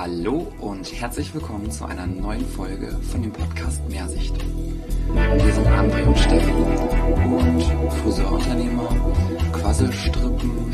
[0.00, 4.32] Hallo und herzlich willkommen zu einer neuen Folge von dem Podcast Mehrsicht.
[5.12, 8.88] Wir sind André und Steffi und Friseurunternehmer,
[9.52, 10.72] Quasselstrippen,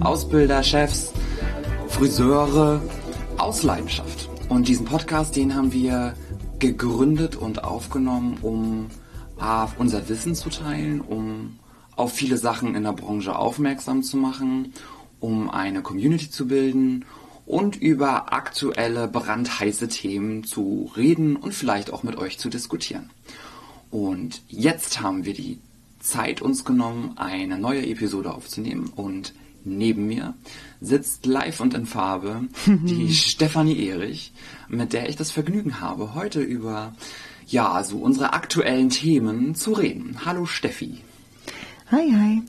[0.02, 1.12] Ausbilder, Chefs,
[1.88, 2.80] Friseure
[3.38, 4.30] aus Leidenschaft.
[4.48, 6.14] Und diesen Podcast, den haben wir
[6.60, 8.86] gegründet und aufgenommen, um
[9.40, 11.58] A, unser Wissen zu teilen, um
[11.96, 14.74] auf viele Sachen in der Branche aufmerksam zu machen,
[15.18, 17.04] um eine Community zu bilden
[17.46, 23.10] und über aktuelle brandheiße Themen zu reden und vielleicht auch mit euch zu diskutieren.
[23.90, 25.58] Und jetzt haben wir die
[26.00, 30.34] Zeit uns genommen, eine neue Episode aufzunehmen und neben mir
[30.80, 34.32] sitzt live und in Farbe die Stefanie Erich,
[34.68, 36.94] mit der ich das Vergnügen habe, heute über
[37.46, 40.20] ja, so unsere aktuellen Themen zu reden.
[40.24, 40.98] Hallo Steffi.
[41.90, 42.42] Hi, hi.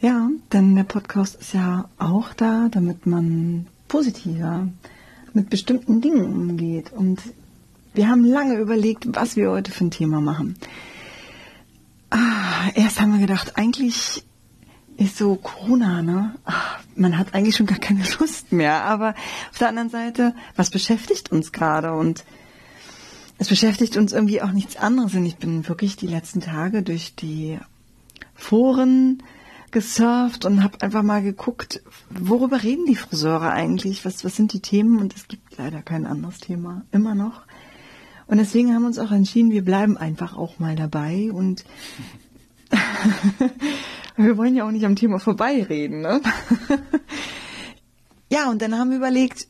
[0.00, 4.68] Ja, denn der Podcast ist ja auch da, damit man positiver
[5.32, 6.92] mit bestimmten Dingen umgeht.
[6.92, 7.20] Und
[7.94, 10.56] wir haben lange überlegt, was wir heute für ein Thema machen.
[12.10, 14.24] Ah, erst haben wir gedacht, eigentlich
[14.96, 16.34] ist so Corona, ne?
[16.44, 18.84] Ach, man hat eigentlich schon gar keine Lust mehr.
[18.84, 19.14] Aber
[19.50, 21.92] auf der anderen Seite, was beschäftigt uns gerade?
[21.92, 22.24] Und
[23.38, 25.14] es beschäftigt uns irgendwie auch nichts anderes.
[25.14, 27.58] Und ich bin wirklich die letzten Tage durch die
[28.34, 29.22] Foren
[29.72, 34.04] gesurft und habe einfach mal geguckt, worüber reden die Friseure eigentlich?
[34.04, 34.98] Was, was sind die Themen?
[34.98, 37.42] Und es gibt leider kein anderes Thema, immer noch.
[38.26, 41.64] Und deswegen haben wir uns auch entschieden, wir bleiben einfach auch mal dabei und
[44.16, 46.00] wir wollen ja auch nicht am Thema vorbeireden.
[46.00, 46.20] Ne?
[48.30, 49.46] ja, und dann haben wir überlegt,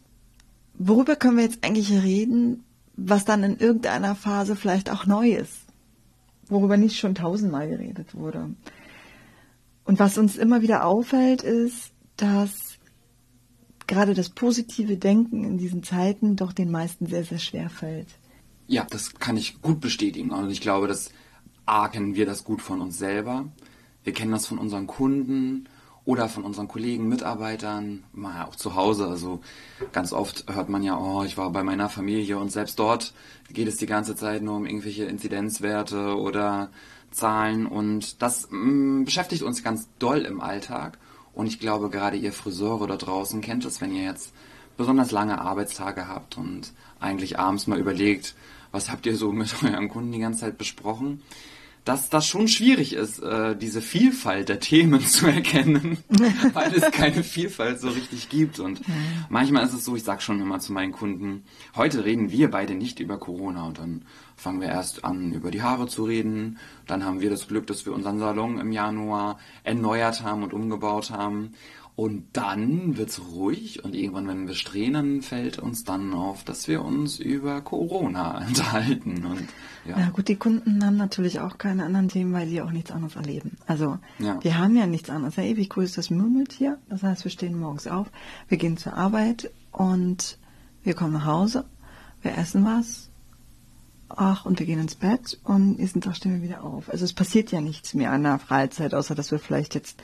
[0.75, 2.65] worüber können wir jetzt eigentlich reden,
[2.97, 5.57] was dann in irgendeiner Phase vielleicht auch neu ist,
[6.49, 8.51] worüber nicht schon tausendmal geredet wurde.
[9.87, 12.79] Und was uns immer wieder auffällt, ist, dass
[13.87, 18.09] gerade das positive Denken in diesen Zeiten doch den meisten sehr, sehr schwer fällt.
[18.67, 20.31] Ja, das kann ich gut bestätigen.
[20.31, 21.11] Und ich glaube, dass
[21.67, 23.47] A, kennen wir das gut von uns selber.
[24.03, 25.69] Wir kennen das von unseren Kunden
[26.07, 29.09] oder von unseren Kollegen, Mitarbeitern, mal auch zu Hause.
[29.09, 29.41] Also
[29.93, 33.13] ganz oft hört man ja, oh, ich war bei meiner Familie und selbst dort
[33.53, 36.71] geht es die ganze Zeit nur um irgendwelche Inzidenzwerte oder
[37.11, 40.99] Zahlen und das mh, mm, beschäftigt uns ganz doll im Alltag.
[41.35, 44.33] Und ich glaube, gerade ihr Friseure da draußen kennt es, wenn ihr jetzt
[44.77, 48.35] besonders lange Arbeitstage habt und eigentlich abends mal überlegt,
[48.71, 51.21] was habt ihr so mit euren Kunden die ganze Zeit besprochen
[51.87, 55.99] dass das schon schwierig ist, äh, diese Vielfalt der Themen zu erkennen,
[56.53, 58.59] weil es keine Vielfalt so richtig gibt.
[58.59, 58.83] Und
[59.31, 61.45] manchmal ist es so, ich sag schon immer zu meinen Kunden,
[61.77, 64.03] heute reden wir beide nicht über Corona und dann
[64.35, 66.59] fangen wir erst an, über die Haare zu reden.
[66.89, 71.11] Dann haben wir das Glück, dass wir unseren Salon im Januar erneuert haben und umgebaut
[71.11, 71.55] haben.
[71.97, 76.85] Und dann wird's ruhig und irgendwann, wenn wir strähnen, fällt uns dann auf, dass wir
[76.85, 79.25] uns über Corona unterhalten.
[79.25, 79.49] Und,
[79.87, 79.99] ja.
[79.99, 83.17] ja gut, die Kunden haben natürlich auch keine anderen Themen, weil sie auch nichts anderes
[83.17, 83.57] erleben.
[83.67, 84.39] Also ja.
[84.45, 85.37] wir haben ja nichts anderes.
[85.37, 86.79] Ja, ewig cool ist das Murmeltier.
[86.91, 88.09] Das heißt, wir stehen morgens auf,
[88.49, 90.37] wir gehen zur Arbeit und
[90.85, 91.65] wir kommen nach Hause,
[92.21, 93.09] wir essen was,
[94.11, 96.91] ach, und wir gehen ins Bett und nächsten Tag stehen wir wieder auf.
[96.91, 100.03] Also es passiert ja nichts mehr an der Freizeit, außer dass wir vielleicht jetzt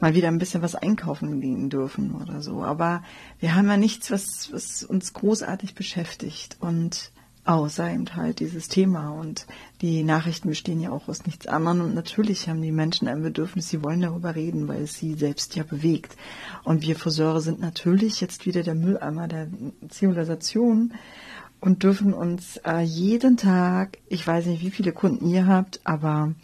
[0.00, 2.62] mal wieder ein bisschen was einkaufen gehen dürfen oder so.
[2.62, 3.02] Aber
[3.38, 7.12] wir haben ja nichts, was, was uns großartig beschäftigt und
[7.44, 9.10] außer eben halt dieses Thema.
[9.10, 9.46] Und
[9.80, 11.80] die Nachrichten bestehen ja auch aus nichts anderem.
[11.82, 15.56] Und natürlich haben die Menschen ein Bedürfnis, sie wollen darüber reden, weil es sie selbst
[15.56, 16.16] ja bewegt.
[16.64, 19.48] Und wir Friseure sind natürlich jetzt wieder der Mülleimer der
[19.88, 20.94] Zivilisation
[21.60, 26.34] und dürfen uns äh, jeden Tag, ich weiß nicht, wie viele Kunden ihr habt, aber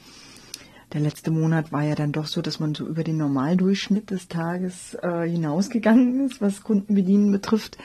[0.93, 4.29] der letzte Monat war ja dann doch so, dass man so über den Normaldurchschnitt des
[4.29, 7.77] Tages äh, hinausgegangen ist, was Kundenbedienen betrifft.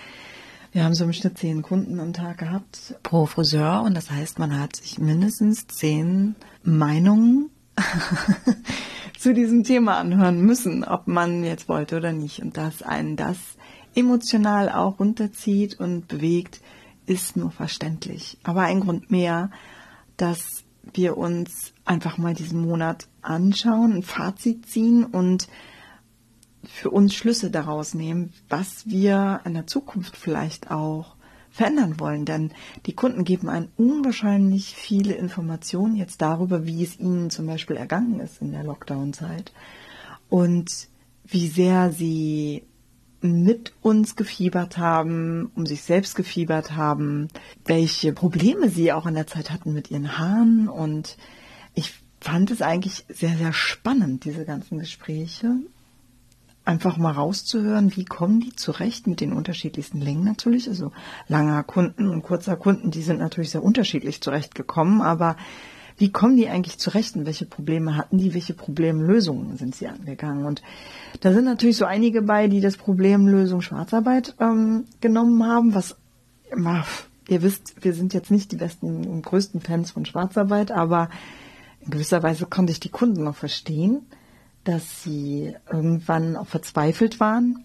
[0.72, 4.40] Wir haben so im Schnitt zehn Kunden am Tag gehabt pro Friseur und das heißt,
[4.40, 7.50] man hat sich mindestens zehn Meinungen
[9.20, 12.42] zu diesem Thema anhören müssen, ob man jetzt wollte oder nicht.
[12.42, 13.38] Und dass einen das
[13.96, 16.62] emotional auch runterzieht und bewegt,
[17.06, 18.38] ist nur verständlich.
[18.44, 19.52] Aber ein Grund mehr,
[20.16, 25.48] dass wir uns einfach mal diesen Monat anschauen, ein Fazit ziehen und
[26.64, 31.16] für uns Schlüsse daraus nehmen, was wir in der Zukunft vielleicht auch
[31.50, 32.26] verändern wollen.
[32.26, 32.52] Denn
[32.86, 38.20] die Kunden geben einen unwahrscheinlich viele Informationen jetzt darüber, wie es ihnen zum Beispiel ergangen
[38.20, 39.52] ist in der Lockdown-Zeit
[40.30, 40.70] und
[41.26, 42.64] wie sehr sie
[43.22, 47.28] mit uns gefiebert haben, um sich selbst gefiebert haben,
[47.66, 50.68] welche Probleme sie auch in der Zeit hatten mit ihren Haaren.
[50.68, 51.18] Und
[51.74, 55.56] ich fand es eigentlich sehr, sehr spannend, diese ganzen Gespräche.
[56.64, 60.68] einfach mal rauszuhören, wie kommen die zurecht mit den unterschiedlichsten Längen natürlich.
[60.68, 60.92] Also
[61.28, 65.38] langer Kunden und kurzer Kunden, die sind natürlich sehr unterschiedlich zurechtgekommen, aber
[66.02, 70.46] wie kommen die eigentlich zurecht und welche Probleme hatten die, welche Problemlösungen sind sie angegangen.
[70.46, 70.64] Und
[71.22, 75.96] da sind natürlich so einige bei, die das Problem Lösung Schwarzarbeit ähm, genommen haben, was
[76.52, 76.86] immer,
[77.30, 81.10] ihr wisst, wir sind jetzt nicht die besten und größten Fans von Schwarzarbeit, aber
[81.82, 84.02] in gewisser Weise konnte ich die Kunden noch verstehen,
[84.64, 87.64] dass sie irgendwann auch verzweifelt waren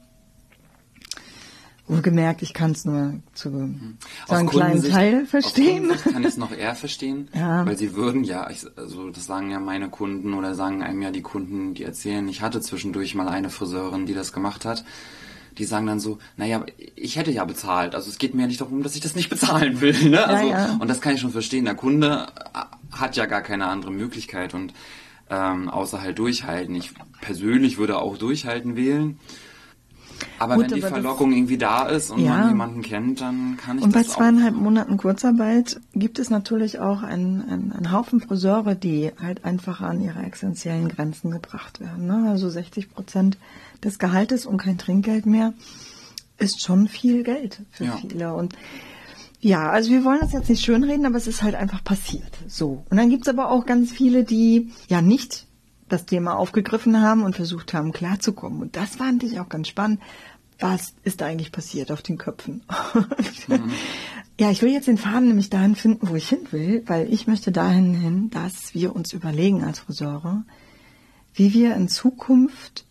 [1.88, 3.98] Wohlgemerkt, ich kann es nur zu hm.
[4.26, 5.92] so einem kleinen Teil verstehen.
[5.94, 7.64] Ich kann es noch eher verstehen, ja.
[7.64, 8.42] weil sie würden ja,
[8.76, 12.42] also das sagen ja meine Kunden oder sagen einem ja die Kunden, die erzählen, ich
[12.42, 14.84] hatte zwischendurch mal eine Friseurin, die das gemacht hat.
[15.58, 16.66] Die sagen dann so, naja,
[16.96, 17.94] ich hätte ja bezahlt.
[17.94, 19.94] Also es geht mir ja nicht darum, dass ich das nicht bezahlen will.
[20.10, 20.26] Ne?
[20.26, 20.76] Also, ja, ja.
[20.78, 21.64] Und das kann ich schon verstehen.
[21.64, 22.26] Der Kunde
[22.92, 24.74] hat ja gar keine andere Möglichkeit und
[25.30, 26.74] ähm, außer halt durchhalten.
[26.74, 29.18] Ich persönlich würde auch durchhalten wählen.
[30.38, 32.36] Aber Gut, wenn die aber Verlockung irgendwie da ist und ja.
[32.36, 34.60] man jemanden kennt, dann kann ich und das Und bei zweieinhalb auch.
[34.60, 40.00] Monaten Kurzarbeit gibt es natürlich auch einen, einen, einen Haufen Friseure, die halt einfach an
[40.00, 42.06] ihre essentiellen Grenzen gebracht werden.
[42.06, 42.28] Ne?
[42.30, 43.38] Also 60 Prozent
[43.82, 45.52] des Gehaltes und kein Trinkgeld mehr
[46.38, 47.96] ist schon viel Geld für ja.
[47.96, 48.34] viele.
[48.34, 48.54] Und
[49.40, 52.32] ja, also wir wollen das jetzt nicht schönreden, aber es ist halt einfach passiert.
[52.48, 52.84] So.
[52.90, 55.45] Und dann gibt es aber auch ganz viele, die ja nicht
[55.88, 58.60] das Thema aufgegriffen haben und versucht haben, klarzukommen.
[58.60, 60.00] Und das fand ich auch ganz spannend.
[60.58, 62.62] Was ist da eigentlich passiert auf den Köpfen?
[63.48, 63.70] Mhm.
[64.40, 67.26] ja, ich will jetzt den Faden nämlich dahin finden, wo ich hin will, weil ich
[67.26, 70.44] möchte dahin hin, dass wir uns überlegen als Friseure,
[71.34, 72.86] wie wir in Zukunft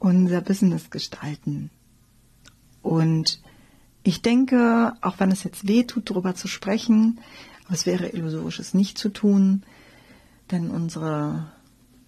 [0.00, 1.70] unser Business gestalten.
[2.82, 3.40] Und
[4.02, 7.20] ich denke, auch wenn es jetzt weh tut, darüber zu sprechen,
[7.66, 9.62] aber es wäre illusorisch, es nicht zu tun,
[10.50, 11.52] denn unsere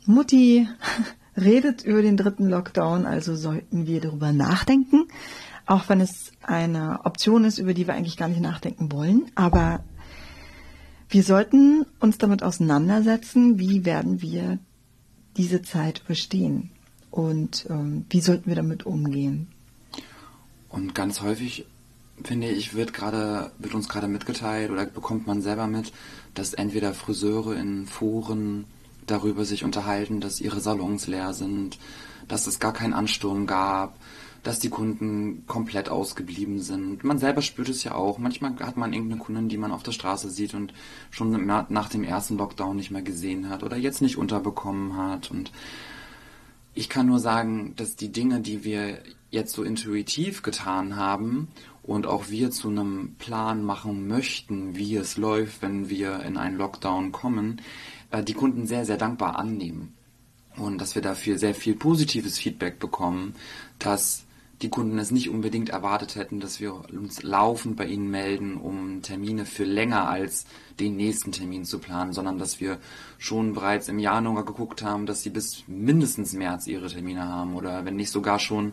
[0.06, 0.68] Mutti
[1.36, 5.08] redet über den dritten Lockdown, also sollten wir darüber nachdenken,
[5.66, 9.30] auch wenn es eine Option ist, über die wir eigentlich gar nicht nachdenken wollen.
[9.34, 9.84] Aber
[11.08, 14.58] wir sollten uns damit auseinandersetzen, wie werden wir
[15.36, 16.70] diese Zeit überstehen
[17.10, 19.48] und ähm, wie sollten wir damit umgehen.
[20.68, 21.66] Und ganz häufig
[22.24, 25.92] finde ich, wird gerade, wird uns gerade mitgeteilt oder bekommt man selber mit,
[26.34, 28.64] dass entweder Friseure in Foren
[29.06, 31.78] darüber sich unterhalten, dass ihre Salons leer sind,
[32.28, 33.98] dass es gar keinen Ansturm gab,
[34.42, 37.04] dass die Kunden komplett ausgeblieben sind.
[37.04, 38.18] Man selber spürt es ja auch.
[38.18, 40.72] Manchmal hat man irgendeine Kundin, die man auf der Straße sieht und
[41.10, 45.30] schon nach dem ersten Lockdown nicht mehr gesehen hat oder jetzt nicht unterbekommen hat.
[45.30, 45.52] Und
[46.74, 48.98] ich kann nur sagen, dass die Dinge, die wir
[49.30, 51.48] jetzt so intuitiv getan haben
[51.82, 56.58] und auch wir zu einem Plan machen möchten, wie es läuft, wenn wir in einen
[56.58, 57.60] Lockdown kommen,
[58.20, 59.94] die Kunden sehr, sehr dankbar annehmen.
[60.56, 63.34] Und dass wir dafür sehr viel positives Feedback bekommen,
[63.78, 64.26] dass
[64.62, 69.02] die Kunden es nicht unbedingt erwartet hätten, dass wir uns laufend bei ihnen melden, um
[69.02, 70.46] Termine für länger als
[70.78, 72.78] den nächsten Termin zu planen, sondern dass wir
[73.18, 77.84] schon bereits im Januar geguckt haben, dass sie bis mindestens März ihre Termine haben oder
[77.84, 78.72] wenn nicht sogar schon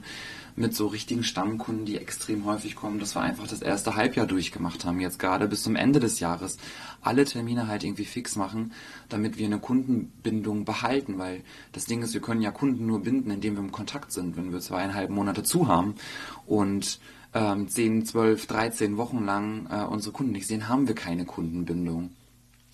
[0.59, 4.85] mit so richtigen Stammkunden, die extrem häufig kommen, dass wir einfach das erste Halbjahr durchgemacht
[4.85, 6.57] haben, jetzt gerade bis zum Ende des Jahres.
[7.01, 8.73] Alle Termine halt irgendwie fix machen,
[9.07, 13.31] damit wir eine Kundenbindung behalten, weil das Ding ist, wir können ja Kunden nur binden,
[13.31, 15.95] indem wir im Kontakt sind, wenn wir zweieinhalb Monate zu haben
[16.45, 16.99] und
[17.33, 22.11] ähm, 10, 12, 13 Wochen lang äh, unsere Kunden nicht sehen, haben wir keine Kundenbindung.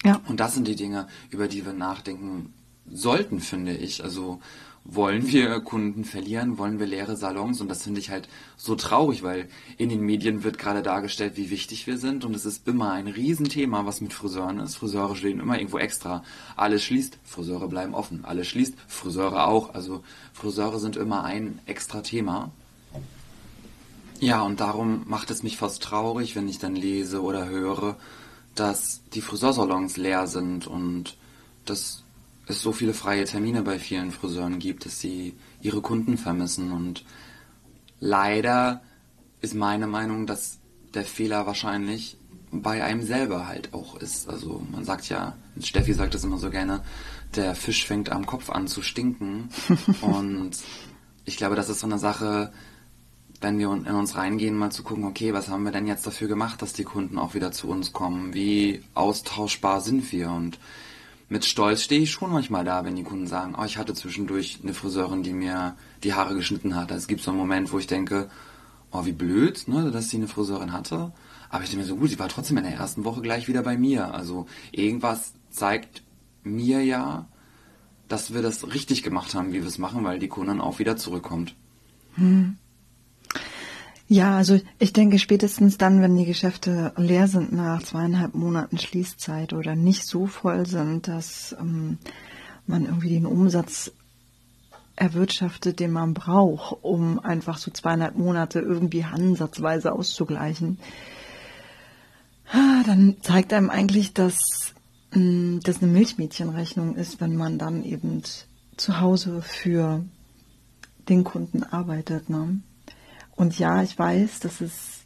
[0.04, 0.22] Ja.
[0.28, 2.54] Und das sind die Dinge, über die wir nachdenken
[2.90, 4.04] sollten, finde ich.
[4.04, 4.40] Also
[4.86, 9.24] wollen wir Kunden verlieren, wollen wir leere Salons und das finde ich halt so traurig,
[9.24, 12.92] weil in den Medien wird gerade dargestellt, wie wichtig wir sind und es ist immer
[12.92, 14.76] ein Riesenthema, was mit Friseuren ist.
[14.76, 16.24] Friseure stehen immer irgendwo extra.
[16.56, 18.26] Alles schließt, Friseure bleiben offen.
[18.26, 19.74] Alles schließt, Friseure auch.
[19.74, 22.52] Also Friseure sind immer ein extra Thema.
[24.20, 27.98] Ja, und darum macht es mich fast traurig, wenn ich dann lese oder höre,
[28.54, 31.18] dass die Friseursalons leer sind und
[31.66, 32.05] dass
[32.48, 36.72] es so viele freie Termine bei vielen Friseuren gibt, dass sie ihre Kunden vermissen.
[36.72, 37.04] Und
[38.00, 38.82] leider
[39.42, 40.60] ist meine Meinung, dass
[40.94, 42.18] der Fehler wahrscheinlich
[42.52, 44.30] bei einem selber halt auch ist.
[44.30, 46.84] Also man sagt ja, Steffi sagt das immer so gerne,
[47.36, 49.50] der Fisch fängt am Kopf an zu stinken.
[50.02, 50.58] und
[51.26, 52.52] ich glaube, das ist so eine Sache,
[53.42, 56.28] wenn wir in uns reingehen, mal zu gucken, okay, was haben wir denn jetzt dafür
[56.28, 58.34] gemacht, dass die Kunden auch wieder zu uns kommen?
[58.34, 60.30] Wie austauschbar sind wir?
[60.30, 60.60] Und
[61.28, 64.60] mit Stolz stehe ich schon manchmal da, wenn die Kunden sagen, oh, ich hatte zwischendurch
[64.62, 66.92] eine Friseurin, die mir die Haare geschnitten hat.
[66.92, 68.30] Also es gibt so einen Moment, wo ich denke,
[68.92, 71.12] oh, wie blöd, ne, dass sie eine Friseurin hatte.
[71.50, 73.64] Aber ich denke mir so, gut, sie war trotzdem in der ersten Woche gleich wieder
[73.64, 74.14] bei mir.
[74.14, 76.04] Also irgendwas zeigt
[76.44, 77.28] mir ja,
[78.08, 80.96] dass wir das richtig gemacht haben, wie wir es machen, weil die Kundin auch wieder
[80.96, 81.56] zurückkommt.
[82.16, 82.58] Hm.
[84.08, 89.54] Ja, also ich denke spätestens dann, wenn die Geschäfte leer sind nach zweieinhalb Monaten Schließzeit
[89.54, 91.98] oder nicht so voll sind, dass ähm,
[92.68, 93.92] man irgendwie den Umsatz
[94.96, 100.78] erwirtschaftet, den man braucht, um einfach so zweieinhalb Monate irgendwie ansatzweise auszugleichen,
[102.52, 104.38] ah, dann zeigt einem eigentlich, dass
[105.14, 108.22] mm, das eine Milchmädchenrechnung ist, wenn man dann eben
[108.78, 110.06] zu Hause für
[111.10, 112.30] den Kunden arbeitet.
[112.30, 112.60] Ne?
[113.36, 115.06] Und ja, ich weiß, dass es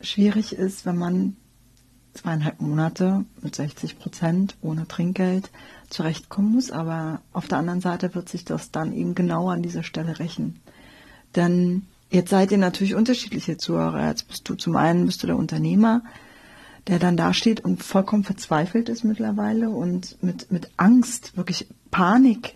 [0.00, 1.36] schwierig ist, wenn man
[2.14, 5.50] zweieinhalb Monate mit 60 Prozent ohne Trinkgeld
[5.88, 9.82] zurechtkommen muss, aber auf der anderen Seite wird sich das dann eben genau an dieser
[9.82, 10.60] Stelle rächen.
[11.36, 14.08] Denn jetzt seid ihr natürlich unterschiedliche Zuhörer.
[14.08, 16.02] Jetzt bist du zum einen bist du der Unternehmer,
[16.86, 22.54] der dann dasteht und vollkommen verzweifelt ist mittlerweile und mit, mit Angst, wirklich Panik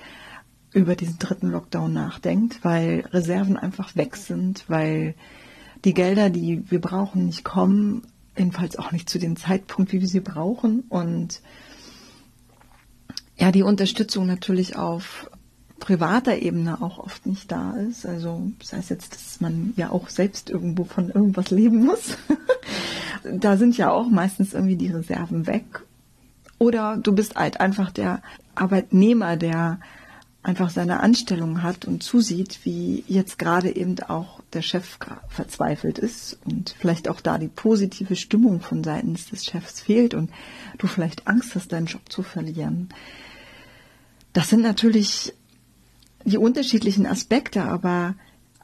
[0.76, 5.14] über diesen dritten Lockdown nachdenkt, weil Reserven einfach weg sind, weil
[5.86, 8.02] die Gelder, die wir brauchen, nicht kommen,
[8.36, 11.40] jedenfalls auch nicht zu dem Zeitpunkt, wie wir sie brauchen und
[13.38, 15.30] ja, die Unterstützung natürlich auf
[15.80, 18.04] privater Ebene auch oft nicht da ist.
[18.04, 22.18] Also das heißt jetzt, dass man ja auch selbst irgendwo von irgendwas leben muss.
[23.24, 25.84] da sind ja auch meistens irgendwie die Reserven weg.
[26.58, 28.20] Oder du bist halt einfach der
[28.54, 29.80] Arbeitnehmer, der
[30.46, 34.96] einfach seine Anstellung hat und zusieht, wie jetzt gerade eben auch der Chef
[35.28, 40.30] verzweifelt ist und vielleicht auch da die positive Stimmung von seitens des Chefs fehlt und
[40.78, 42.90] du vielleicht Angst hast, deinen Job zu verlieren.
[44.34, 45.34] Das sind natürlich
[46.24, 48.14] die unterschiedlichen Aspekte, aber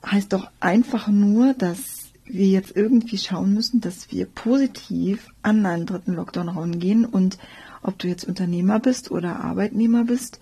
[0.07, 5.87] heißt doch einfach nur, dass wir jetzt irgendwie schauen müssen, dass wir positiv an einen
[5.87, 7.39] dritten Lockdown rangehen und
[7.83, 10.39] ob du jetzt Unternehmer bist oder Arbeitnehmer bist,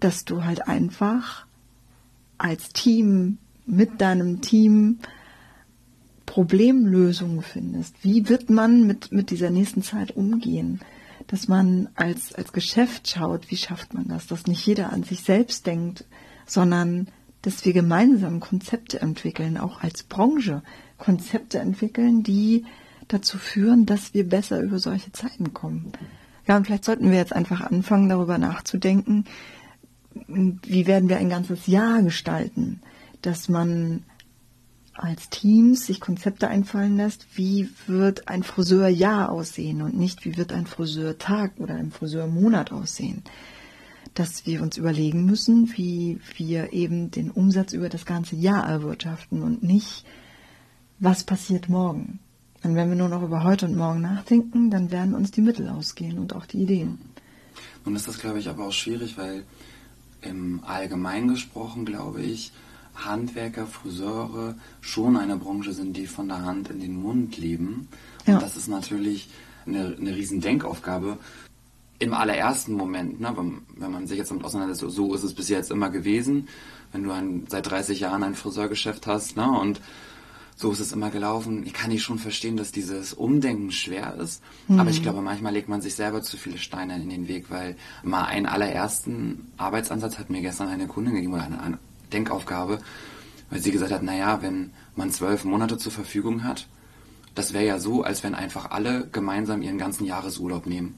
[0.00, 1.46] dass du halt einfach
[2.38, 4.98] als Team mit deinem Team
[6.26, 7.96] Problemlösungen findest.
[8.04, 10.80] Wie wird man mit, mit dieser nächsten Zeit umgehen?
[11.26, 14.26] Dass man als, als Geschäft schaut, wie schafft man das?
[14.26, 16.04] Dass nicht jeder an sich selbst denkt,
[16.46, 17.08] sondern
[17.42, 20.62] dass wir gemeinsam Konzepte entwickeln, auch als Branche
[20.96, 22.64] Konzepte entwickeln, die
[23.08, 25.92] dazu führen, dass wir besser über solche Zeiten kommen.
[26.46, 29.24] Ja, und vielleicht sollten wir jetzt einfach anfangen, darüber nachzudenken,
[30.26, 32.80] wie werden wir ein ganzes Jahr gestalten,
[33.22, 34.04] dass man
[34.98, 40.52] als Teams sich Konzepte einfallen lässt, wie wird ein Friseurjahr aussehen und nicht wie wird
[40.52, 43.22] ein Friseurtag oder ein Friseurmonat aussehen.
[44.14, 49.42] Dass wir uns überlegen müssen, wie wir eben den Umsatz über das ganze Jahr erwirtschaften
[49.42, 50.04] und nicht,
[50.98, 52.18] was passiert morgen.
[52.64, 55.68] Und wenn wir nur noch über heute und morgen nachdenken, dann werden uns die Mittel
[55.68, 56.98] ausgehen und auch die Ideen.
[57.84, 59.44] Nun ist das, glaube ich, aber auch schwierig, weil
[60.28, 62.52] im Allgemeinen gesprochen, glaube ich,
[62.94, 67.88] Handwerker, Friseure schon eine Branche sind, die von der Hand in den Mund leben.
[68.26, 68.34] Ja.
[68.34, 69.28] Und das ist natürlich
[69.66, 71.18] eine, eine riesen Denkaufgabe.
[72.00, 75.48] Im allerersten Moment, ne, wenn, wenn man sich jetzt damit auseinandersetzt, so ist es bis
[75.48, 76.48] jetzt immer gewesen.
[76.92, 79.80] Wenn du ein, seit 30 Jahren ein Friseurgeschäft hast ne, und
[80.58, 81.64] so ist es immer gelaufen.
[81.64, 84.42] Ich kann nicht schon verstehen, dass dieses Umdenken schwer ist.
[84.66, 84.80] Mhm.
[84.80, 87.76] Aber ich glaube, manchmal legt man sich selber zu viele Steine in den Weg, weil
[88.02, 91.78] mal einen allerersten Arbeitsansatz hat mir gestern eine Kundin gegeben oder eine, eine
[92.12, 92.80] Denkaufgabe,
[93.50, 96.66] weil sie gesagt hat, naja, wenn man zwölf Monate zur Verfügung hat,
[97.36, 100.96] das wäre ja so, als wenn einfach alle gemeinsam ihren ganzen Jahresurlaub nehmen.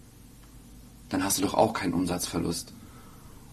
[1.11, 2.73] Dann hast du doch auch keinen Umsatzverlust.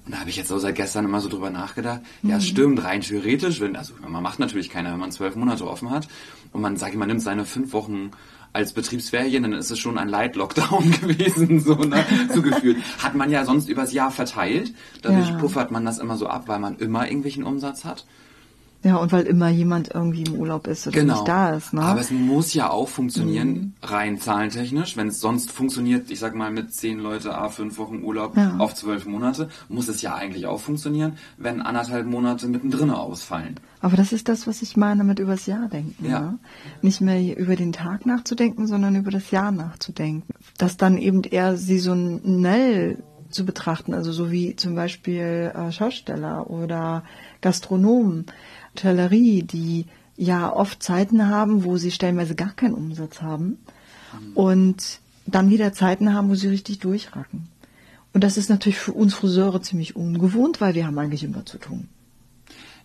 [0.07, 1.99] Und da habe ich jetzt so seit gestern immer so drüber nachgedacht.
[2.21, 2.29] Mhm.
[2.29, 5.89] Ja, stimmt, rein theoretisch, wenn, also man macht natürlich keiner, wenn man zwölf Monate offen
[5.89, 6.07] hat
[6.53, 8.11] und man sagt, man nimmt seine fünf Wochen
[8.53, 12.77] als Betriebsferien, dann ist es schon ein Light-Lockdown gewesen, so, ne, so gefühlt.
[13.03, 14.73] Hat man ja sonst übers Jahr verteilt.
[15.01, 15.35] Dadurch ja.
[15.35, 18.05] puffert man das immer so ab, weil man immer irgendwelchen Umsatz hat.
[18.87, 21.15] Ja, und weil immer jemand irgendwie im Urlaub ist oder genau.
[21.15, 21.73] nicht da ist.
[21.73, 21.81] Ne?
[21.81, 23.73] Aber es muss ja auch funktionieren, mhm.
[23.81, 24.95] rein zahlentechnisch.
[24.95, 28.55] Wenn es sonst funktioniert, ich sag mal mit zehn Leute, a fünf Wochen Urlaub ja.
[28.59, 33.59] auf zwölf Monate, muss es ja eigentlich auch funktionieren, wenn anderthalb Monate mittendrin ausfallen.
[33.81, 36.05] Aber das ist das, was ich meine mit übers Jahr denken.
[36.09, 36.21] Ja.
[36.21, 36.39] Ne?
[36.81, 40.33] Nicht mehr über den Tag nachzudenken, sondern über das Jahr nachzudenken.
[40.57, 47.03] Dass dann eben eher saisonell zu betrachten, also so wie zum Beispiel äh, Schausteller oder
[47.41, 48.27] Gastronomen
[48.77, 53.57] Hotellerie, die ja oft Zeiten haben, wo sie stellenweise gar keinen Umsatz haben
[54.13, 54.33] mhm.
[54.33, 57.47] und dann wieder Zeiten haben, wo sie richtig durchracken.
[58.13, 61.57] Und das ist natürlich für uns Friseure ziemlich ungewohnt, weil wir haben eigentlich immer zu
[61.57, 61.89] tun.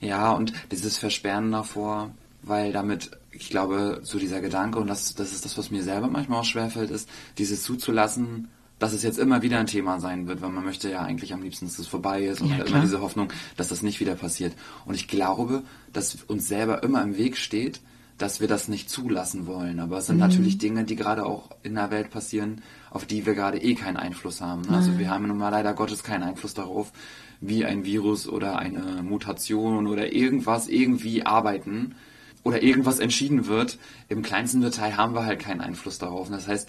[0.00, 2.10] Ja, und dieses Versperren davor,
[2.42, 6.08] weil damit, ich glaube, so dieser Gedanke, und das, das ist das, was mir selber
[6.08, 7.08] manchmal auch schwerfällt, ist,
[7.38, 8.48] dieses zuzulassen,
[8.82, 11.40] dass es jetzt immer wieder ein Thema sein wird, weil man möchte ja eigentlich am
[11.40, 14.16] liebsten, dass es vorbei ist und ja, hat immer diese Hoffnung, dass das nicht wieder
[14.16, 14.54] passiert.
[14.86, 15.62] Und ich glaube,
[15.92, 17.80] dass uns selber immer im Weg steht,
[18.18, 19.78] dass wir das nicht zulassen wollen.
[19.78, 20.22] Aber es sind mhm.
[20.22, 22.60] natürlich Dinge, die gerade auch in der Welt passieren,
[22.90, 24.62] auf die wir gerade eh keinen Einfluss haben.
[24.62, 24.76] Ne?
[24.76, 26.92] Also wir haben nun mal leider Gottes keinen Einfluss darauf,
[27.40, 31.94] wie ein Virus oder eine Mutation oder irgendwas irgendwie arbeiten
[32.42, 33.78] oder irgendwas entschieden wird.
[34.08, 36.26] Im kleinsten Detail haben wir halt keinen Einfluss darauf.
[36.26, 36.68] Und das heißt,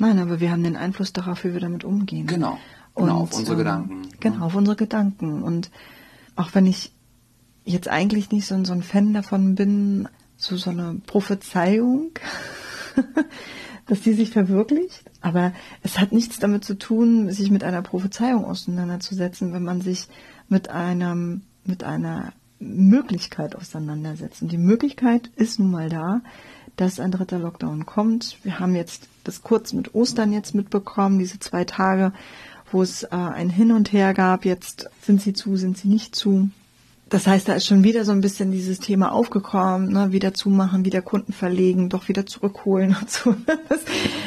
[0.00, 2.26] Nein, aber wir haben den Einfluss darauf, wie wir damit umgehen.
[2.26, 2.58] Genau.
[2.94, 4.08] Genau, und, auf unsere äh, Gedanken.
[4.18, 5.42] Genau, auf unsere Gedanken.
[5.42, 5.70] Und
[6.36, 6.92] auch wenn ich
[7.64, 12.10] jetzt eigentlich nicht so, so ein Fan davon bin, so, so eine Prophezeiung,
[13.86, 15.10] dass die sich verwirklicht.
[15.20, 15.52] Aber
[15.82, 20.08] es hat nichts damit zu tun, sich mit einer Prophezeiung auseinanderzusetzen, wenn man sich
[20.48, 24.42] mit einem, mit einer Möglichkeit auseinandersetzt.
[24.42, 26.22] Und die Möglichkeit ist nun mal da,
[26.76, 28.38] dass ein dritter Lockdown kommt.
[28.42, 32.12] Wir haben jetzt das kurz mit Ostern jetzt mitbekommen, diese zwei Tage,
[32.72, 34.44] wo es äh, ein Hin und Her gab.
[34.44, 36.50] Jetzt sind sie zu, sind sie nicht zu.
[37.08, 40.10] Das heißt, da ist schon wieder so ein bisschen dieses Thema aufgekommen, ne?
[40.12, 43.36] wieder zumachen, wieder Kunden verlegen, doch wieder zurückholen und so.
[43.68, 43.80] Das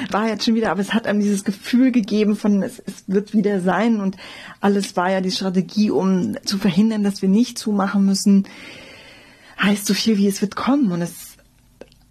[0.10, 3.34] war jetzt schon wieder, aber es hat einem dieses Gefühl gegeben von, es, es wird
[3.34, 4.16] wieder sein und
[4.62, 8.48] alles war ja die Strategie, um zu verhindern, dass wir nicht zumachen müssen.
[9.62, 11.33] Heißt so viel wie es wird kommen und es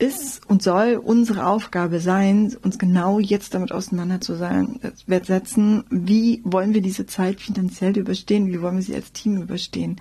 [0.02, 7.06] ist und soll unsere Aufgabe sein, uns genau jetzt damit auseinanderzusetzen, wie wollen wir diese
[7.06, 10.00] Zeit finanziell überstehen, wie wollen wir sie als Team überstehen.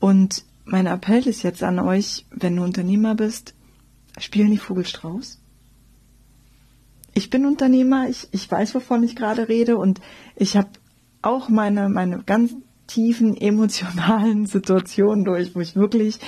[0.00, 3.52] Und mein Appell ist jetzt an euch, wenn du Unternehmer bist,
[4.18, 5.38] spiel nicht Vogelstrauß.
[7.12, 10.00] Ich bin Unternehmer, ich, ich weiß, wovon ich gerade rede und
[10.36, 10.70] ich habe
[11.20, 12.54] auch meine, meine ganz
[12.86, 16.18] tiefen emotionalen Situationen durch, wo ich wirklich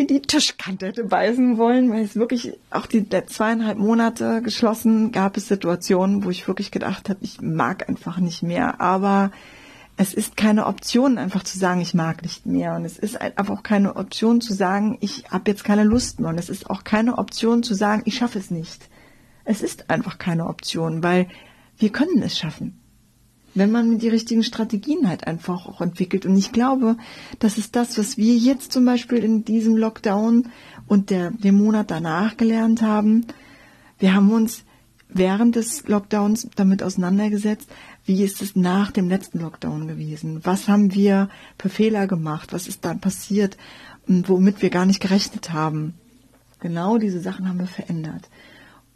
[0.00, 5.36] in die Tischkante hätte beißen wollen, weil es wirklich auch die zweieinhalb Monate geschlossen gab
[5.36, 8.80] es Situationen, wo ich wirklich gedacht habe, ich mag einfach nicht mehr.
[8.80, 9.30] Aber
[9.98, 12.76] es ist keine Option, einfach zu sagen, ich mag nicht mehr.
[12.76, 16.30] Und es ist einfach auch keine Option zu sagen, ich habe jetzt keine Lust mehr.
[16.30, 18.88] Und es ist auch keine Option zu sagen, ich schaffe es nicht.
[19.44, 21.28] Es ist einfach keine Option, weil
[21.76, 22.79] wir können es schaffen
[23.54, 26.26] wenn man die richtigen Strategien halt einfach auch entwickelt.
[26.26, 26.96] Und ich glaube,
[27.38, 30.48] das ist das, was wir jetzt zum Beispiel in diesem Lockdown
[30.86, 33.26] und der, dem Monat danach gelernt haben.
[33.98, 34.64] Wir haben uns
[35.08, 37.68] während des Lockdowns damit auseinandergesetzt,
[38.04, 40.40] wie ist es nach dem letzten Lockdown gewesen?
[40.44, 42.52] Was haben wir für Fehler gemacht?
[42.52, 43.56] Was ist dann passiert,
[44.06, 45.94] womit wir gar nicht gerechnet haben?
[46.60, 48.28] Genau diese Sachen haben wir verändert.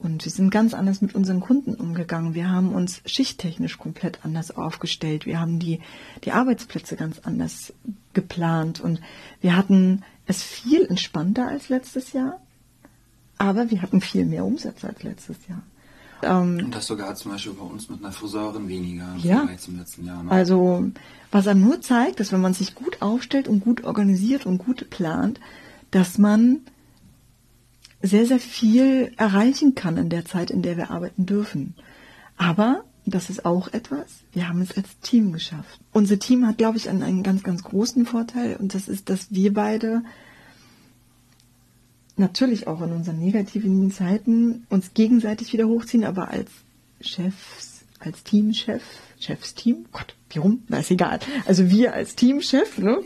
[0.04, 2.34] Und wir sind ganz anders mit unseren Kunden umgegangen.
[2.34, 5.24] Wir haben uns schichttechnisch komplett anders aufgestellt.
[5.24, 5.80] Wir haben die,
[6.24, 7.72] die Arbeitsplätze ganz anders
[8.12, 8.80] geplant.
[8.80, 9.00] Und
[9.40, 12.38] wir hatten es viel entspannter als letztes Jahr.
[13.38, 15.62] Aber wir hatten viel mehr Umsatz als letztes Jahr.
[16.22, 19.78] Ähm, und das sogar zum Beispiel bei uns mit einer Friseurin weniger im ja, zum
[19.78, 20.22] letzten Jahr.
[20.22, 20.30] Ne?
[20.30, 20.90] Also,
[21.30, 24.90] was einem nur zeigt, dass wenn man sich gut aufstellt und gut organisiert und gut
[24.90, 25.40] plant,
[25.90, 26.60] dass man
[28.04, 31.74] sehr, sehr viel erreichen kann in der Zeit, in der wir arbeiten dürfen.
[32.36, 35.80] Aber das ist auch etwas, wir haben es als Team geschafft.
[35.92, 39.32] Unser Team hat, glaube ich, einen, einen ganz, ganz großen Vorteil und das ist, dass
[39.32, 40.02] wir beide
[42.16, 46.50] natürlich auch in unseren negativen Zeiten uns gegenseitig wieder hochziehen, aber als
[47.00, 47.73] Chefs,
[48.04, 48.82] als Teamchef,
[49.18, 50.62] Chefsteam, Gott, wie rum?
[50.68, 51.20] Na, ist egal.
[51.46, 52.98] Also wir als Teamchef, ne?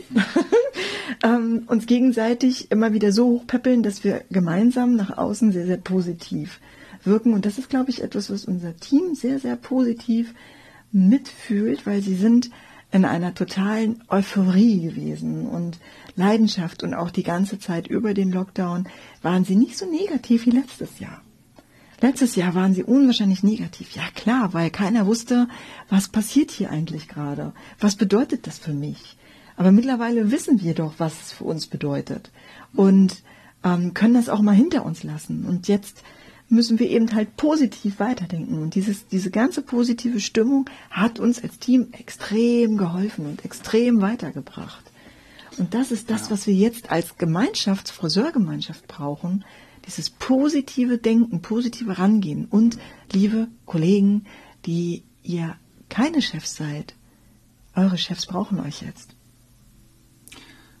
[1.23, 6.59] ähm, uns gegenseitig immer wieder so hochpäppeln, dass wir gemeinsam nach außen sehr, sehr positiv
[7.03, 7.33] wirken.
[7.33, 10.33] Und das ist, glaube ich, etwas, was unser Team sehr, sehr positiv
[10.91, 12.49] mitfühlt, weil sie sind
[12.91, 15.77] in einer totalen Euphorie gewesen und
[16.15, 18.87] Leidenschaft und auch die ganze Zeit über den Lockdown
[19.21, 21.21] waren sie nicht so negativ wie letztes Jahr.
[22.01, 23.95] Letztes Jahr waren sie unwahrscheinlich negativ.
[23.95, 25.47] Ja klar, weil keiner wusste,
[25.89, 27.53] was passiert hier eigentlich gerade.
[27.79, 29.17] Was bedeutet das für mich?
[29.57, 32.31] Aber mittlerweile wissen wir doch, was es für uns bedeutet
[32.73, 33.23] und
[33.63, 35.45] ähm, können das auch mal hinter uns lassen.
[35.45, 36.01] Und jetzt
[36.47, 38.61] müssen wir eben halt positiv weiterdenken.
[38.61, 44.83] Und dieses, diese ganze positive Stimmung hat uns als Team extrem geholfen und extrem weitergebracht.
[45.57, 49.43] Und das ist das, was wir jetzt als Gemeinschaft, Friseurgemeinschaft brauchen,
[49.89, 52.45] dieses positive Denken, positive Rangehen.
[52.45, 52.77] Und
[53.11, 54.25] liebe Kollegen,
[54.65, 55.55] die ihr
[55.89, 56.95] keine Chefs seid,
[57.75, 59.15] eure Chefs brauchen euch jetzt.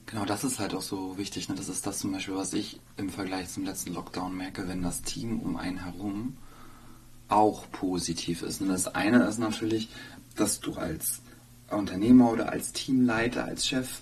[0.05, 1.49] Genau, das ist halt auch so wichtig.
[1.49, 1.55] Ne?
[1.55, 5.01] Das ist das zum Beispiel, was ich im Vergleich zum letzten Lockdown merke, wenn das
[5.01, 6.37] Team um einen herum
[7.27, 8.61] auch positiv ist.
[8.61, 9.89] Und das eine ist natürlich,
[10.35, 11.21] dass du als
[11.69, 14.01] Unternehmer oder als Teamleiter, als Chef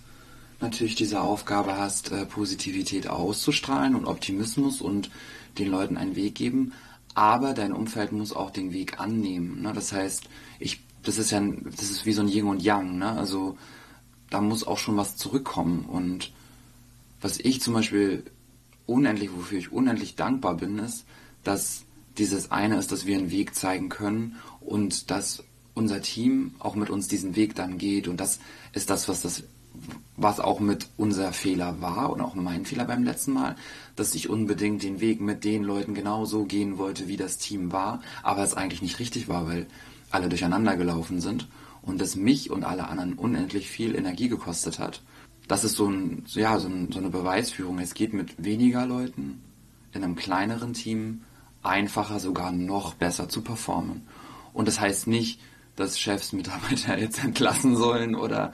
[0.59, 5.09] natürlich diese Aufgabe hast, äh, Positivität auszustrahlen und Optimismus und
[5.57, 6.73] den Leuten einen Weg geben.
[7.15, 9.63] aber dein Umfeld muss auch den Weg annehmen.
[9.63, 9.73] Ne?
[9.73, 10.25] Das heißt,
[10.59, 12.99] ich, das ist ja, das ist wie so ein Yin und Yang.
[12.99, 13.09] Ne?
[13.09, 13.57] Also
[14.29, 15.85] da muss auch schon was zurückkommen.
[15.85, 16.31] Und
[17.19, 18.23] was ich zum Beispiel
[18.85, 21.05] unendlich, wofür ich unendlich dankbar bin, ist,
[21.43, 21.85] dass
[22.19, 25.43] dieses eine ist, dass wir einen Weg zeigen können und dass
[25.73, 28.07] unser Team auch mit uns diesen Weg dann geht.
[28.07, 28.39] Und das
[28.73, 29.41] ist das, was das
[30.15, 33.55] was auch mit unser Fehler war und auch mein Fehler beim letzten Mal,
[33.95, 38.01] dass ich unbedingt den Weg mit den Leuten genauso gehen wollte, wie das Team war,
[38.23, 39.67] aber es eigentlich nicht richtig war, weil
[40.09, 41.47] alle durcheinander gelaufen sind
[41.81, 45.01] und es mich und alle anderen unendlich viel Energie gekostet hat.
[45.47, 47.79] Das ist so, ein, ja, so, ein, so eine Beweisführung.
[47.79, 49.41] Es geht mit weniger Leuten
[49.93, 51.21] in einem kleineren Team
[51.63, 54.07] einfacher, sogar noch besser zu performen.
[54.53, 55.39] Und das heißt nicht,
[55.75, 58.51] dass Chefs Mitarbeiter jetzt entlassen sollen oder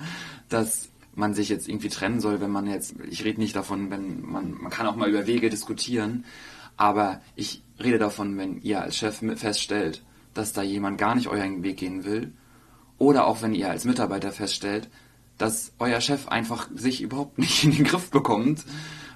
[0.49, 4.21] dass man sich jetzt irgendwie trennen soll, wenn man jetzt, ich rede nicht davon, wenn
[4.21, 6.25] man, man kann auch mal über Wege diskutieren,
[6.77, 11.63] aber ich rede davon, wenn ihr als Chef feststellt, dass da jemand gar nicht euren
[11.63, 12.33] Weg gehen will,
[12.97, 14.89] oder auch wenn ihr als Mitarbeiter feststellt,
[15.37, 18.63] dass euer Chef einfach sich überhaupt nicht in den Griff bekommt,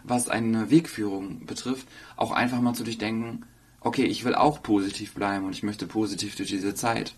[0.04, 3.46] was eine Wegführung betrifft, auch einfach mal zu durchdenken,
[3.82, 7.16] okay, ich will auch positiv bleiben und ich möchte positiv durch diese Zeit.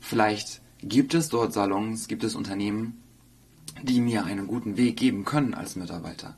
[0.00, 3.01] Vielleicht gibt es dort Salons, gibt es Unternehmen,
[3.82, 6.34] die mir einen guten Weg geben können als Mitarbeiter.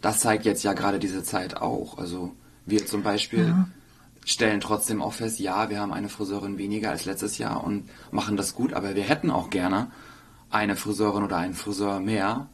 [0.00, 1.98] Das zeigt jetzt ja gerade diese Zeit auch.
[1.98, 2.34] Also
[2.66, 3.68] wir zum Beispiel ja.
[4.24, 8.36] stellen trotzdem auch fest, ja, wir haben eine Friseurin weniger als letztes Jahr und machen
[8.36, 9.90] das gut, aber wir hätten auch gerne
[10.50, 12.48] eine Friseurin oder einen Friseur mehr.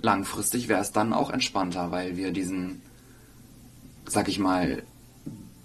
[0.00, 2.80] Langfristig wäre es dann auch entspannter, weil wir diesen,
[4.06, 4.82] sag ich mal,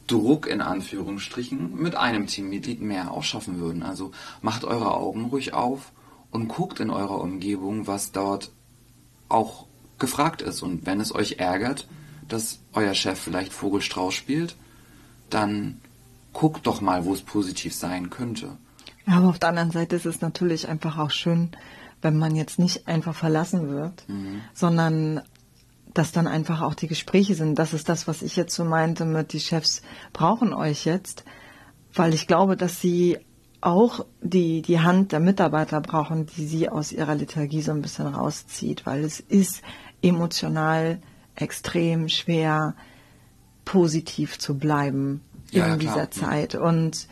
[0.08, 3.82] Druck in Anführungsstrichen mit einem Teammitglied mehr auch schaffen würden.
[3.82, 5.92] Also macht eure Augen ruhig auf
[6.36, 8.52] und guckt in eurer Umgebung, was dort
[9.30, 9.66] auch
[9.98, 10.62] gefragt ist.
[10.62, 11.88] Und wenn es euch ärgert,
[12.28, 14.56] dass euer Chef vielleicht Vogelstrauß spielt,
[15.30, 15.80] dann
[16.34, 18.58] guckt doch mal, wo es positiv sein könnte.
[19.08, 21.52] Aber auf der anderen Seite ist es natürlich einfach auch schön,
[22.02, 24.42] wenn man jetzt nicht einfach verlassen wird, mhm.
[24.54, 25.22] sondern
[25.94, 27.58] dass dann einfach auch die Gespräche sind.
[27.58, 31.24] Das ist das, was ich jetzt so meinte mit, die Chefs brauchen euch jetzt,
[31.94, 33.20] weil ich glaube, dass sie
[33.66, 38.08] auch die, die Hand der Mitarbeiter brauchen, die sie aus ihrer Lethargie so ein bisschen
[38.08, 39.64] rauszieht, weil es ist
[40.02, 41.00] emotional
[41.36, 42.76] extrem schwer,
[43.66, 46.54] positiv zu bleiben ja, in dieser Zeit.
[46.54, 47.08] Und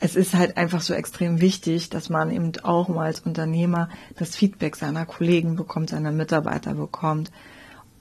[0.00, 4.34] es ist halt einfach so extrem wichtig, dass man eben auch mal als Unternehmer das
[4.34, 7.30] Feedback seiner Kollegen bekommt, seiner Mitarbeiter bekommt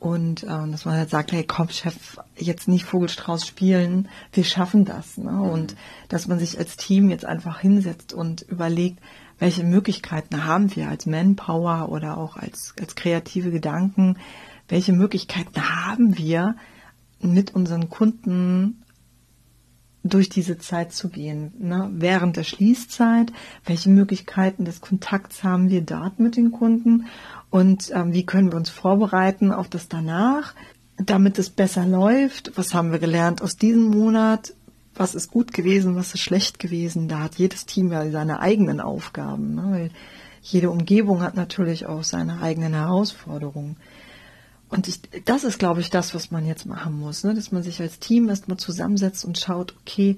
[0.02, 4.84] und ähm, dass man halt sagt, hey, komm, Chef, jetzt nicht Vogelstrauß spielen, wir schaffen
[4.84, 5.16] das.
[5.16, 5.32] Ne?
[5.32, 5.42] Mhm.
[5.42, 5.76] Und
[6.10, 9.00] dass man sich als Team jetzt einfach hinsetzt und überlegt,
[9.38, 14.18] welche Möglichkeiten haben wir als Manpower oder auch als, als kreative Gedanken,
[14.68, 16.56] welche Möglichkeiten haben wir,
[17.20, 18.82] mit unseren Kunden
[20.04, 21.54] durch diese Zeit zu gehen.
[21.60, 21.92] Ne?
[21.94, 23.32] Während der Schließzeit,
[23.66, 27.06] welche Möglichkeiten des Kontakts haben wir dort mit den Kunden
[27.52, 30.56] und ähm, wie können wir uns vorbereiten auf das danach,
[30.98, 32.54] damit es besser läuft.
[32.56, 34.54] Was haben wir gelernt aus diesem Monat?
[34.96, 37.08] Was ist gut gewesen, was ist schlecht gewesen?
[37.08, 39.64] Da hat jedes Team ja seine eigenen Aufgaben, ne?
[39.70, 39.92] weil
[40.42, 43.78] jede Umgebung hat natürlich auch seine eigenen Herausforderungen.
[44.70, 47.34] Und ich, das ist, glaube ich, das, was man jetzt machen muss, ne?
[47.34, 50.18] dass man sich als Team erstmal zusammensetzt und schaut, okay,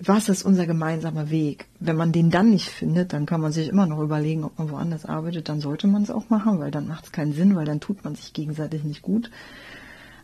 [0.00, 1.66] was ist unser gemeinsamer Weg?
[1.80, 4.70] Wenn man den dann nicht findet, dann kann man sich immer noch überlegen, ob man
[4.70, 7.64] woanders arbeitet, dann sollte man es auch machen, weil dann macht es keinen Sinn, weil
[7.64, 9.30] dann tut man sich gegenseitig nicht gut.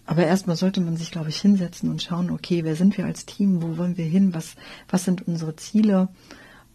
[0.07, 3.27] Aber erstmal sollte man sich, glaube ich, hinsetzen und schauen, okay, wer sind wir als
[3.27, 4.57] Team, wo wollen wir hin, was,
[4.89, 6.09] was sind unsere Ziele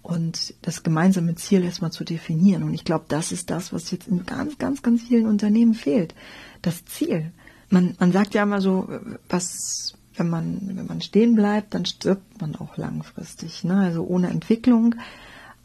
[0.02, 2.64] und das gemeinsame Ziel erstmal zu definieren.
[2.64, 6.14] Und ich glaube, das ist das, was jetzt in ganz, ganz, ganz vielen Unternehmen fehlt.
[6.62, 7.32] Das Ziel.
[7.70, 8.88] Man, man sagt ja immer so,
[9.28, 13.64] was, wenn man, wenn man stehen bleibt, dann stirbt man auch langfristig.
[13.64, 13.78] Ne?
[13.78, 14.96] Also ohne Entwicklung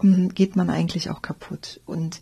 [0.03, 1.81] ähm, geht man eigentlich auch kaputt.
[1.87, 2.21] Und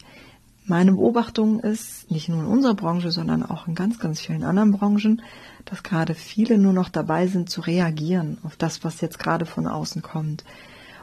[0.66, 4.72] meine Beobachtung ist, nicht nur in unserer Branche, sondern auch in ganz, ganz vielen anderen
[4.72, 5.22] Branchen,
[5.64, 9.66] dass gerade viele nur noch dabei sind zu reagieren auf das, was jetzt gerade von
[9.66, 10.44] außen kommt.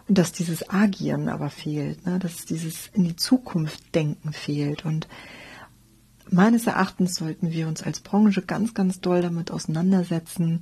[0.07, 2.19] Und dass dieses Agieren aber fehlt, ne?
[2.19, 4.85] dass dieses in die Zukunft denken fehlt.
[4.85, 5.07] Und
[6.29, 10.61] meines Erachtens sollten wir uns als Branche ganz, ganz doll damit auseinandersetzen,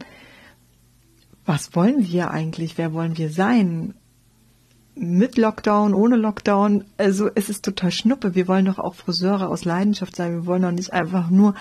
[1.46, 2.78] was wollen wir eigentlich?
[2.78, 3.94] Wer wollen wir sein?
[4.96, 6.86] Mit Lockdown, ohne Lockdown.
[6.98, 8.36] Also es ist total schnuppe.
[8.36, 10.34] Wir wollen doch auch Friseure aus Leidenschaft sein.
[10.34, 11.56] Wir wollen doch nicht einfach nur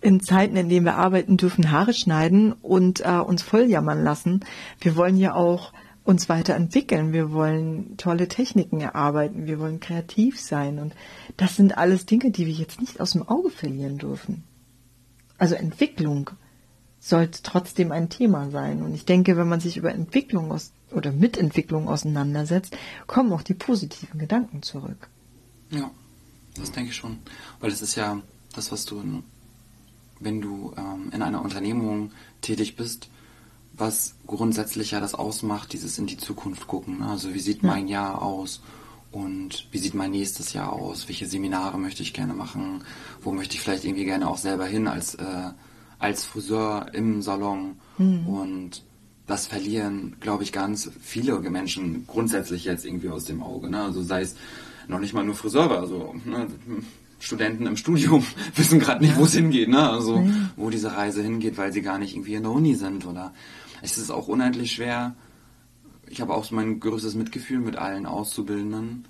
[0.00, 4.44] in Zeiten, in denen wir arbeiten dürfen, Haare schneiden und äh, uns volljammern lassen.
[4.80, 5.72] Wir wollen ja auch
[6.04, 7.12] uns weiterentwickeln.
[7.12, 9.46] Wir wollen tolle Techniken erarbeiten.
[9.46, 10.78] Wir wollen kreativ sein.
[10.78, 10.94] Und
[11.36, 14.44] das sind alles Dinge, die wir jetzt nicht aus dem Auge verlieren dürfen.
[15.38, 16.30] Also Entwicklung
[17.08, 18.82] sollte trotzdem ein Thema sein.
[18.82, 23.42] Und ich denke, wenn man sich über Entwicklung aus, oder mit Entwicklung auseinandersetzt, kommen auch
[23.42, 25.08] die positiven Gedanken zurück.
[25.70, 25.90] Ja,
[26.56, 27.18] das denke ich schon.
[27.60, 28.20] Weil es ist ja
[28.54, 29.22] das, was du,
[30.18, 33.08] wenn du ähm, in einer Unternehmung tätig bist,
[33.72, 36.98] was grundsätzlich ja das ausmacht, dieses in die Zukunft gucken.
[37.00, 37.08] Ne?
[37.08, 38.62] Also wie sieht mein Jahr aus
[39.12, 41.06] und wie sieht mein nächstes Jahr aus?
[41.08, 42.82] Welche Seminare möchte ich gerne machen?
[43.20, 45.50] Wo möchte ich vielleicht irgendwie gerne auch selber hin als, äh,
[46.06, 47.76] als Friseur im Salon?
[47.98, 48.26] Mhm.
[48.28, 48.84] Und
[49.26, 53.68] das verlieren, glaube ich, ganz viele Menschen grundsätzlich jetzt irgendwie aus dem Auge.
[53.68, 53.82] Ne?
[53.82, 54.36] Also sei es
[54.86, 56.46] noch nicht mal nur Friseure, also ne?
[57.18, 59.18] Studenten im Studium wissen gerade nicht, ja.
[59.18, 59.90] wo es hingeht, ne?
[59.90, 60.50] Also mhm.
[60.54, 63.34] wo diese Reise hingeht, weil sie gar nicht irgendwie in der Uni sind oder
[63.82, 65.16] es ist auch unendlich schwer.
[66.08, 69.06] Ich habe auch so mein größtes Mitgefühl mit allen Auszubildenden,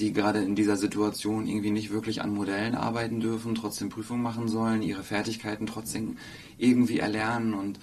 [0.00, 4.48] die gerade in dieser Situation irgendwie nicht wirklich an Modellen arbeiten dürfen, trotzdem Prüfungen machen
[4.48, 6.16] sollen, ihre Fertigkeiten trotzdem
[6.58, 7.54] irgendwie erlernen.
[7.54, 7.78] Und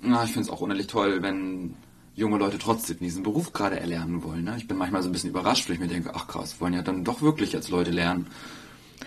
[0.00, 1.74] na, ich finde es auch unendlich toll, wenn
[2.14, 4.44] junge Leute trotzdem diesen Beruf gerade erlernen wollen.
[4.44, 4.54] Ne?
[4.56, 6.82] Ich bin manchmal so ein bisschen überrascht, weil ich mir denke, ach krass, wollen ja
[6.82, 8.26] dann doch wirklich jetzt Leute lernen.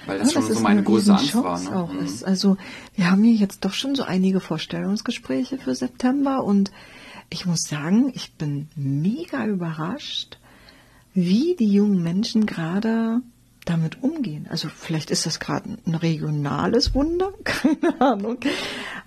[0.06, 1.60] Weil das ja, schon das so meine größte Angst war.
[1.60, 1.76] Ne?
[1.76, 2.00] Auch mhm.
[2.00, 2.24] ist.
[2.24, 2.58] Also
[2.96, 6.72] wir haben hier jetzt doch schon so einige Vorstellungsgespräche für September und
[7.30, 10.38] ich muss sagen, ich bin mega überrascht,
[11.16, 13.22] wie die jungen Menschen gerade
[13.64, 14.46] damit umgehen.
[14.50, 18.38] Also vielleicht ist das gerade ein regionales Wunder, keine Ahnung.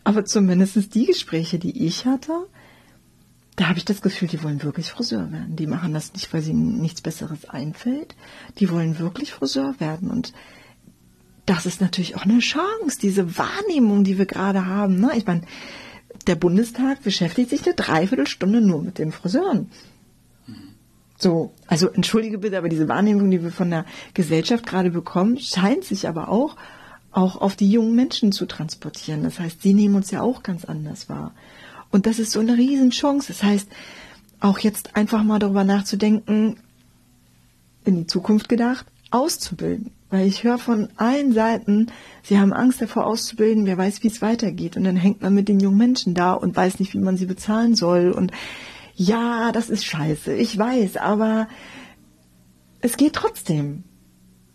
[0.03, 2.33] Aber zumindest die Gespräche, die ich hatte,
[3.57, 5.57] da habe ich das Gefühl, die wollen wirklich Friseur werden.
[5.57, 8.15] Die machen das nicht, weil ihnen nichts Besseres einfällt.
[8.59, 10.11] Die wollen wirklich Friseur werden.
[10.11, 10.33] Und
[11.45, 15.01] das ist natürlich auch eine Chance, diese Wahrnehmung, die wir gerade haben.
[15.01, 15.11] Ne?
[15.17, 15.43] Ich meine,
[16.27, 19.71] der Bundestag beschäftigt sich eine Dreiviertelstunde nur mit den Friseuren.
[21.19, 25.85] So, also entschuldige bitte, aber diese Wahrnehmung, die wir von der Gesellschaft gerade bekommen, scheint
[25.85, 26.57] sich aber auch
[27.11, 29.23] auch auf die jungen Menschen zu transportieren.
[29.23, 31.33] Das heißt, sie nehmen uns ja auch ganz anders wahr.
[31.91, 33.29] Und das ist so eine Riesenchance.
[33.29, 33.69] Das heißt,
[34.41, 36.59] auch jetzt einfach mal darüber nachzudenken,
[37.85, 39.91] in die Zukunft gedacht, auszubilden.
[40.11, 41.89] Weil ich höre von allen Seiten,
[42.23, 44.77] sie haben Angst davor auszubilden, wer weiß, wie es weitergeht.
[44.77, 47.27] Und dann hängt man mit den jungen Menschen da und weiß nicht, wie man sie
[47.27, 48.11] bezahlen soll.
[48.11, 48.33] Und
[48.99, 51.49] ja, das ist scheiße, ich weiß, aber
[52.81, 53.85] es geht trotzdem.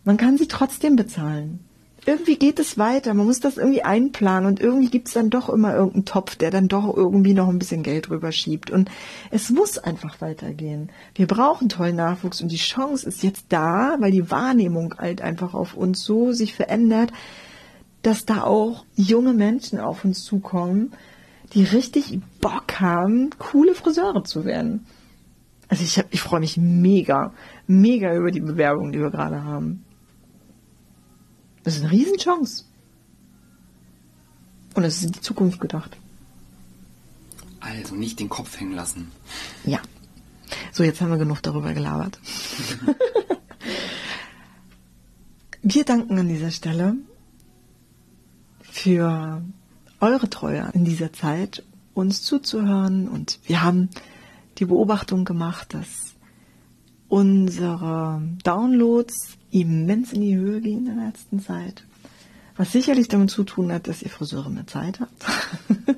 [0.04, 1.66] Man kann sie trotzdem bezahlen
[2.06, 3.14] irgendwie geht es weiter.
[3.14, 6.52] Man muss das irgendwie einplanen und irgendwie gibt es dann doch immer irgendeinen Topf, der
[6.52, 8.72] dann doch irgendwie noch ein bisschen Geld rüberschiebt.
[8.72, 8.90] Und
[9.32, 10.90] es muss einfach weitergehen.
[11.16, 15.54] Wir brauchen tollen Nachwuchs und die Chance ist jetzt da, weil die Wahrnehmung halt einfach
[15.54, 17.12] auf uns so sich verändert,
[18.02, 20.92] dass da auch junge Menschen auf uns zukommen,
[21.54, 24.86] die richtig Bock haben, coole Friseure zu werden.
[25.68, 27.34] Also ich, hab, ich freue mich mega,
[27.68, 29.86] mega über die Bewerbungen, die wir gerade haben.
[31.64, 32.66] Das ist eine Riesenchance.
[34.76, 35.98] Und es ist in die Zukunft gedacht.
[37.60, 39.12] Also nicht den Kopf hängen lassen.
[39.64, 39.80] Ja.
[40.72, 42.20] So, jetzt haben wir genug darüber gelabert.
[45.62, 46.96] wir danken an dieser Stelle
[48.62, 49.44] für
[50.04, 51.64] eure Treue in dieser Zeit,
[51.94, 53.08] uns zuzuhören.
[53.08, 53.90] Und wir haben
[54.58, 56.16] die Beobachtung gemacht, dass
[57.08, 61.86] unsere Downloads immens in die Höhe gehen in der letzten Zeit.
[62.58, 65.26] Was sicherlich damit zu tun hat, dass ihr Friseure mehr Zeit habt.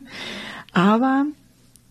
[0.71, 1.25] Aber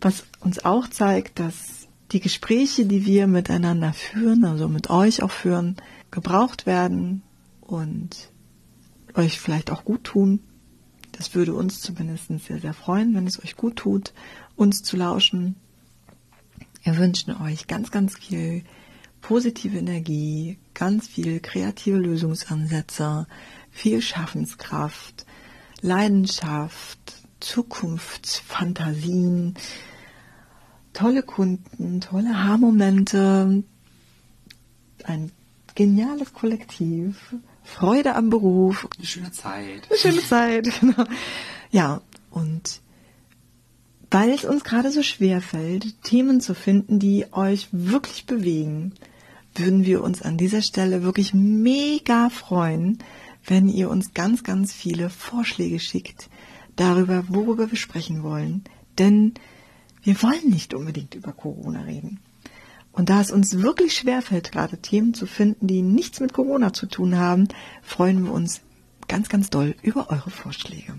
[0.00, 5.30] was uns auch zeigt, dass die Gespräche, die wir miteinander führen, also mit euch auch
[5.30, 5.76] führen,
[6.10, 7.22] gebraucht werden
[7.60, 8.30] und
[9.14, 10.40] euch vielleicht auch gut tun.
[11.16, 14.12] Das würde uns zumindest sehr, sehr freuen, wenn es euch gut tut,
[14.56, 15.56] uns zu lauschen.
[16.82, 18.62] Wir wünschen euch ganz, ganz viel
[19.20, 23.26] positive Energie, ganz viel kreative Lösungsansätze,
[23.70, 25.24] viel Schaffenskraft,
[25.80, 26.98] Leidenschaft,
[27.40, 29.54] Zukunftsfantasien,
[30.92, 33.64] tolle Kunden, tolle Haarmomente,
[35.04, 35.32] ein
[35.74, 38.88] geniales Kollektiv, Freude am Beruf.
[38.96, 39.88] Eine schöne Zeit.
[39.88, 41.04] Eine schöne Zeit, genau.
[41.70, 42.00] Ja,
[42.30, 42.80] und
[44.10, 48.92] weil es uns gerade so schwer fällt, Themen zu finden, die euch wirklich bewegen,
[49.56, 52.98] würden wir uns an dieser Stelle wirklich mega freuen,
[53.44, 56.28] wenn ihr uns ganz, ganz viele Vorschläge schickt
[56.76, 58.64] darüber, worüber wir sprechen wollen.
[58.98, 59.34] Denn
[60.02, 62.20] wir wollen nicht unbedingt über Corona reden.
[62.94, 66.86] Und da es uns wirklich schwerfällt, gerade Themen zu finden, die nichts mit Corona zu
[66.86, 67.48] tun haben,
[67.82, 68.60] freuen wir uns
[69.08, 70.94] ganz, ganz doll über eure Vorschläge.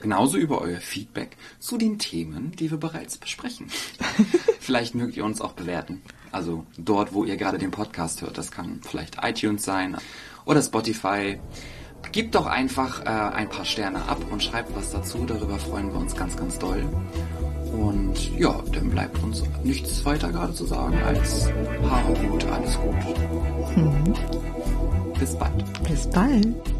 [0.00, 3.68] Genauso über euer Feedback zu den Themen, die wir bereits besprechen.
[4.60, 6.02] Vielleicht mögt ihr uns auch bewerten.
[6.32, 8.36] Also dort, wo ihr gerade den Podcast hört.
[8.36, 9.96] Das kann vielleicht iTunes sein
[10.44, 11.38] oder Spotify.
[12.12, 15.24] Gebt doch einfach äh, ein paar Sterne ab und schreibt was dazu.
[15.24, 16.84] Darüber freuen wir uns ganz, ganz doll.
[17.72, 21.48] Und ja, dann bleibt uns nichts weiter gerade zu sagen als
[21.82, 23.76] Haare gut, alles gut.
[23.76, 24.14] Mhm.
[25.18, 25.82] Bis bald.
[25.82, 26.75] Bis bald.